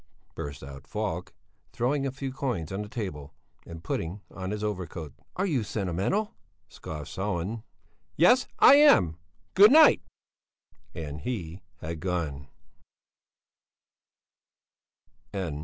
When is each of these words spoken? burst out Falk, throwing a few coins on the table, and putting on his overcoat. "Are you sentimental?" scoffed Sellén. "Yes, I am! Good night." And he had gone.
burst 0.33 0.63
out 0.63 0.87
Falk, 0.87 1.31
throwing 1.71 2.07
a 2.07 2.11
few 2.11 2.31
coins 2.31 2.71
on 2.71 2.81
the 2.81 2.89
table, 2.89 3.35
and 3.67 3.83
putting 3.83 4.19
on 4.31 4.49
his 4.49 4.63
overcoat. 4.63 5.13
"Are 5.35 5.45
you 5.45 5.61
sentimental?" 5.63 6.33
scoffed 6.67 7.11
Sellén. 7.15 7.61
"Yes, 8.17 8.47
I 8.57 8.77
am! 8.77 9.17
Good 9.53 9.71
night." 9.71 10.01
And 10.95 11.21
he 11.21 11.61
had 11.81 11.99
gone. 11.99 12.47